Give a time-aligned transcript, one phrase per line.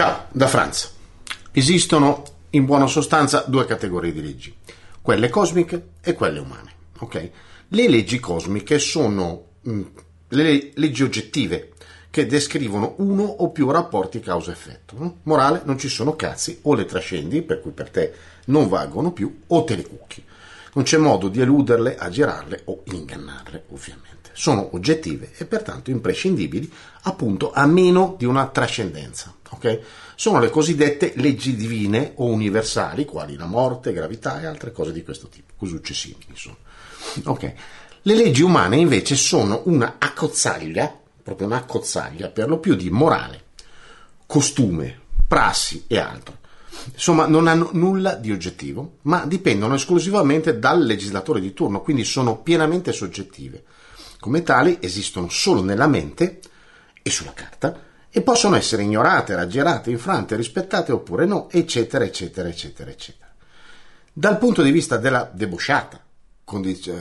[0.00, 0.94] Ciao, da Franz.
[1.52, 4.56] Esistono in buona sostanza due categorie di leggi,
[5.02, 6.72] quelle cosmiche e quelle umane.
[7.00, 7.30] Okay?
[7.68, 9.82] Le leggi cosmiche sono mh, mm,
[10.28, 11.72] le leggi oggettive
[12.08, 15.16] che descrivono uno o più rapporti causa-effetto.
[15.24, 18.14] Morale, non ci sono cazzi, o le trascendi, per cui per te
[18.46, 20.24] non valgono più, o te le cucchi.
[20.72, 27.52] Non c'è modo di eluderle, aggirarle o ingannarle, ovviamente sono oggettive e pertanto imprescindibili, appunto
[27.52, 29.34] a meno di una trascendenza.
[29.50, 29.80] Okay?
[30.14, 35.02] Sono le cosiddette leggi divine o universali, quali la morte, gravità e altre cose di
[35.02, 36.26] questo tipo, così simili.
[36.28, 36.56] Insomma.
[37.24, 37.54] Okay.
[38.02, 43.44] Le leggi umane invece sono una accozzaglia, proprio una accozzaglia per lo più di morale,
[44.24, 46.38] costume, prassi e altro.
[46.92, 52.38] Insomma, non hanno nulla di oggettivo, ma dipendono esclusivamente dal legislatore di turno, quindi sono
[52.38, 53.64] pienamente soggettive.
[54.18, 56.40] Come tali esistono solo nella mente
[57.02, 62.90] e sulla carta e possono essere ignorate, raggirate, infrante, rispettate oppure no, eccetera, eccetera, eccetera,
[62.90, 63.30] eccetera.
[64.12, 66.02] Dal punto di vista della debosciata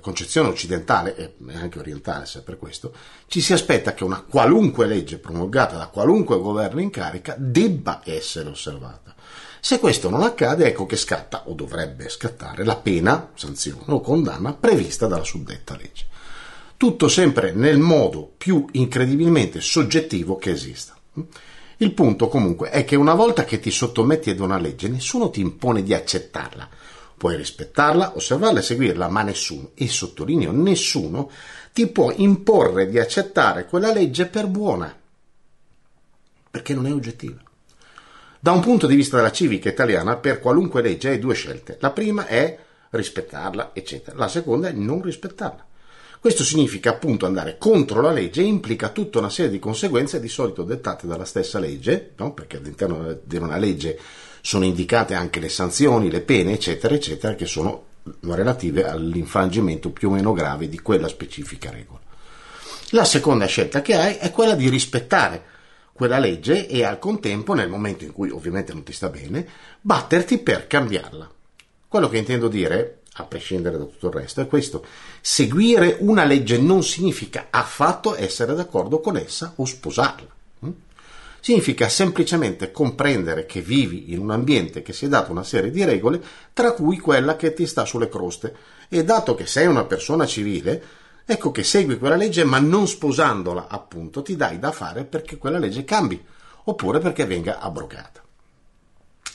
[0.00, 2.92] concezione occidentale e anche orientale, se per questo,
[3.26, 8.50] ci si aspetta che una qualunque legge promulgata da qualunque governo in carica debba essere
[8.50, 9.14] osservata.
[9.60, 14.54] Se questo non accade, ecco che scatta, o dovrebbe scattare, la pena, sanzione o condanna
[14.54, 16.08] prevista dalla suddetta legge
[16.80, 20.96] tutto sempre nel modo più incredibilmente soggettivo che esista.
[21.76, 25.42] Il punto comunque è che una volta che ti sottometti ad una legge, nessuno ti
[25.42, 26.66] impone di accettarla.
[27.18, 31.30] Puoi rispettarla, osservarla e seguirla, ma nessuno, e sottolineo nessuno,
[31.74, 34.98] ti può imporre di accettare quella legge per buona,
[36.50, 37.42] perché non è oggettiva.
[38.42, 41.76] Da un punto di vista della civica italiana, per qualunque legge hai due scelte.
[41.80, 44.16] La prima è rispettarla, eccetera.
[44.16, 45.62] La seconda è non rispettarla.
[46.18, 50.28] Questo significa appunto andare contro la legge e implica tutta una serie di conseguenze di
[50.28, 52.32] solito dettate dalla stessa legge, no?
[52.32, 53.98] perché all'interno di una legge
[54.40, 57.84] sono indicate anche le sanzioni, le pene, eccetera, eccetera, che sono
[58.20, 62.00] relative all'infrangimento più o meno grave di quella specifica regola.
[62.92, 65.58] La seconda scelta che hai è quella di rispettare
[66.00, 69.46] quella legge e al contempo, nel momento in cui ovviamente non ti sta bene,
[69.82, 71.30] batterti per cambiarla.
[71.86, 74.82] Quello che intendo dire a prescindere da tutto il resto, è questo.
[75.20, 80.28] Seguire una legge non significa affatto essere d'accordo con essa o sposarla.
[80.60, 80.70] Hm?
[81.40, 85.84] Significa semplicemente comprendere che vivi in un ambiente che si è dato una serie di
[85.84, 86.18] regole,
[86.54, 88.56] tra cui quella che ti sta sulle croste.
[88.88, 90.82] E dato che sei una persona civile,
[91.30, 95.58] ecco che segui quella legge, ma non sposandola, appunto, ti dai da fare perché quella
[95.58, 96.22] legge cambi,
[96.64, 98.22] oppure perché venga abrogata.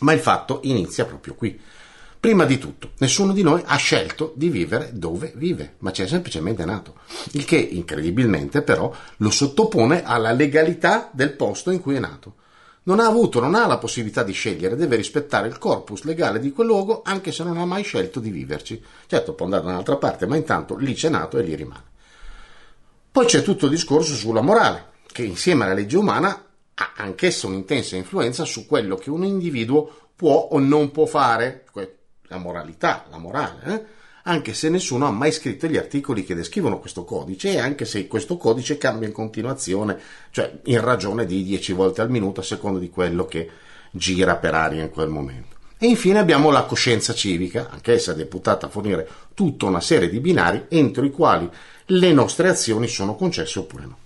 [0.00, 1.60] Ma il fatto inizia proprio qui.
[2.18, 6.06] Prima di tutto, nessuno di noi ha scelto di vivere dove vive, ma ci è
[6.06, 6.94] semplicemente nato,
[7.32, 12.36] il che incredibilmente però lo sottopone alla legalità del posto in cui è nato.
[12.86, 16.52] Non ha avuto, non ha la possibilità di scegliere, deve rispettare il corpus legale di
[16.52, 18.82] quel luogo anche se non ha mai scelto di viverci.
[19.06, 21.92] Certo, può andare da un'altra parte, ma intanto lì c'è nato e lì rimane.
[23.10, 27.96] Poi c'è tutto il discorso sulla morale, che insieme alla legge umana ha anch'essa un'intensa
[27.96, 31.64] influenza su quello che un individuo può o non può fare,
[32.28, 33.84] la moralità, la morale, eh?
[34.26, 38.06] Anche se nessuno ha mai scritto gli articoli che descrivono questo codice e anche se
[38.06, 39.98] questo codice cambia in continuazione,
[40.30, 43.50] cioè in ragione di 10 volte al minuto a seconda di quello che
[43.90, 45.56] gira per aria in quel momento.
[45.78, 50.66] E infine abbiamo la coscienza civica, anch'essa deputata a fornire tutta una serie di binari
[50.68, 51.48] entro i quali
[51.86, 53.98] le nostre azioni sono concesse oppure no.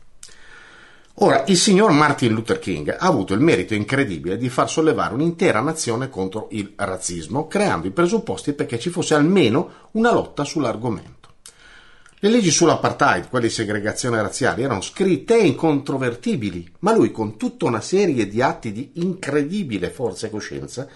[1.20, 5.60] Ora, il signor Martin Luther King ha avuto il merito incredibile di far sollevare un'intera
[5.60, 11.16] nazione contro il razzismo, creando i presupposti perché ci fosse almeno una lotta sull'argomento.
[12.20, 17.64] Le leggi sull'apartheid, quelle di segregazione razziale, erano scritte e incontrovertibili, ma lui, con tutta
[17.64, 20.86] una serie di atti di incredibile forza e coscienza,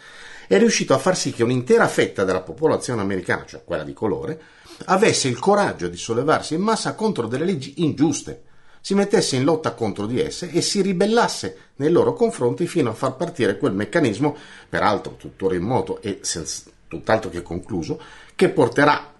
[0.46, 4.40] è riuscito a far sì che un'intera fetta della popolazione americana, cioè quella di colore,
[4.84, 8.42] avesse il coraggio di sollevarsi in massa contro delle leggi ingiuste,
[8.82, 12.94] si mettesse in lotta contro di esse e si ribellasse nei loro confronti fino a
[12.94, 14.36] far partire quel meccanismo,
[14.68, 18.00] peraltro tuttora in moto e senza, tutt'altro che concluso,
[18.34, 19.14] che porterà,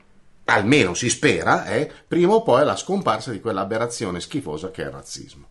[0.47, 4.91] almeno si spera, eh, prima o poi alla scomparsa di quell'aberrazione schifosa che è il
[4.91, 5.47] razzismo.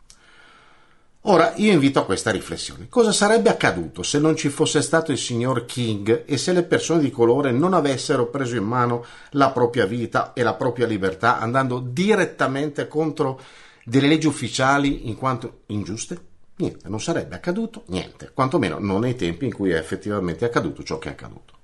[1.25, 2.87] Ora io invito a questa riflessione.
[2.89, 6.99] Cosa sarebbe accaduto se non ci fosse stato il signor King e se le persone
[6.99, 11.79] di colore non avessero preso in mano la propria vita e la propria libertà andando
[11.79, 13.39] direttamente contro
[13.83, 16.29] delle leggi ufficiali in quanto ingiuste?
[16.55, 20.99] Niente, non sarebbe accaduto niente, quantomeno non nei tempi in cui è effettivamente accaduto ciò
[20.99, 21.55] che è accaduto.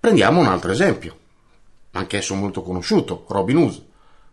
[0.00, 1.16] Prendiamo un altro esempio,
[1.92, 3.84] anch'esso molto conosciuto, Robin Hood.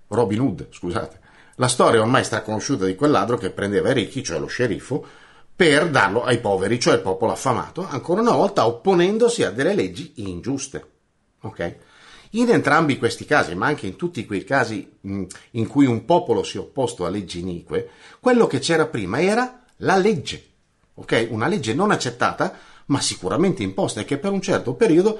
[0.07, 1.19] Robin Hood, scusate.
[1.55, 5.05] La storia ormai straconosciuta di quel ladro che prendeva i ricchi, cioè lo sceriffo,
[5.55, 10.13] per darlo ai poveri, cioè al popolo affamato, ancora una volta opponendosi a delle leggi
[10.15, 10.87] ingiuste.
[11.41, 11.75] Ok?
[12.33, 16.57] In entrambi questi casi, ma anche in tutti quei casi in cui un popolo si
[16.57, 17.89] è opposto a leggi inique,
[18.19, 20.43] quello che c'era prima era la legge.
[20.93, 21.27] Ok?
[21.31, 22.55] Una legge non accettata,
[22.87, 25.19] ma sicuramente imposta e che per un certo periodo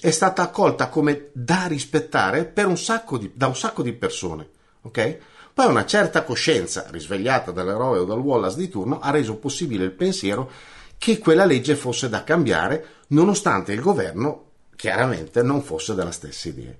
[0.00, 2.76] è stata accolta come da rispettare un
[3.18, 4.48] di, da un sacco di persone.
[4.82, 5.18] Ok?
[5.52, 9.92] Poi una certa coscienza, risvegliata dall'eroe o dal Wallace di turno, ha reso possibile il
[9.92, 10.50] pensiero
[10.96, 14.45] che quella legge fosse da cambiare, nonostante il governo
[14.76, 16.74] chiaramente non fosse della stessa idea.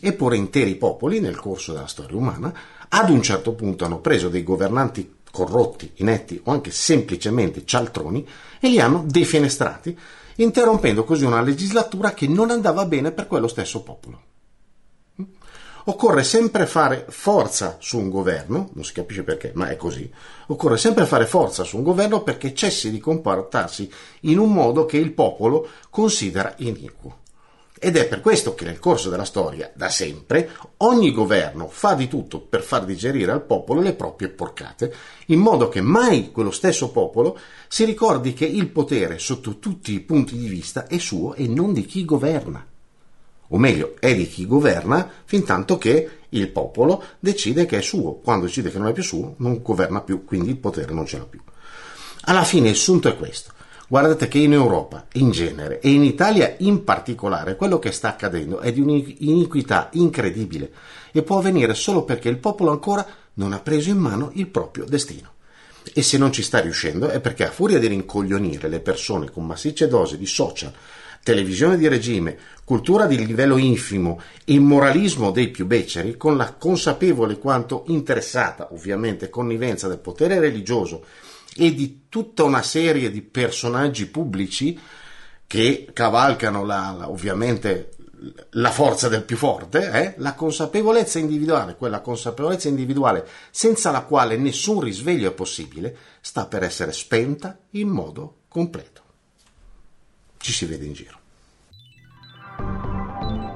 [0.00, 2.54] Eppure interi popoli, nel corso della storia umana,
[2.88, 8.26] ad un certo punto hanno preso dei governanti corrotti, inetti o anche semplicemente cialtroni
[8.60, 9.98] e li hanno defenestrati,
[10.36, 14.30] interrompendo così una legislatura che non andava bene per quello stesso popolo.
[15.86, 20.08] Occorre sempre fare forza su un governo, non si capisce perché, ma è così.
[20.46, 23.90] Occorre sempre fare forza su un governo perché cessi di comportarsi
[24.20, 27.21] in un modo che il popolo considera iniquo.
[27.84, 32.06] Ed è per questo che nel corso della storia, da sempre, ogni governo fa di
[32.06, 34.94] tutto per far digerire al popolo le proprie porcate,
[35.26, 37.36] in modo che mai quello stesso popolo
[37.66, 41.72] si ricordi che il potere, sotto tutti i punti di vista, è suo e non
[41.72, 42.64] di chi governa.
[43.48, 48.12] O meglio, è di chi governa fin tanto che il popolo decide che è suo.
[48.14, 51.18] Quando decide che non è più suo, non governa più, quindi il potere non ce
[51.18, 51.40] l'ha più.
[52.26, 53.52] Alla fine il sunto è questo.
[53.92, 58.60] Guardate che in Europa in genere e in Italia in particolare quello che sta accadendo
[58.60, 60.72] è di un'iniquità incredibile
[61.12, 64.86] e può avvenire solo perché il popolo ancora non ha preso in mano il proprio
[64.86, 65.32] destino.
[65.92, 69.44] E se non ci sta riuscendo è perché a furia di rincoglionire le persone con
[69.44, 70.72] massicce dosi di social,
[71.22, 77.36] televisione di regime, cultura di livello infimo e moralismo dei più beceri, con la consapevole
[77.36, 81.04] quanto interessata, ovviamente, connivenza del potere religioso
[81.56, 84.78] e di tutta una serie di personaggi pubblici
[85.46, 87.90] che cavalcano la, la, ovviamente
[88.50, 90.14] la forza del più forte, eh?
[90.18, 96.62] la consapevolezza individuale, quella consapevolezza individuale senza la quale nessun risveglio è possibile, sta per
[96.62, 99.00] essere spenta in modo completo.
[100.38, 101.20] Ci si vede in giro.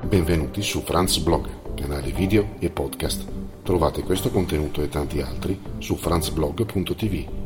[0.07, 3.25] Benvenuti su Franz Blog, canale video e podcast.
[3.63, 7.46] Trovate questo contenuto e tanti altri su franzblog.tv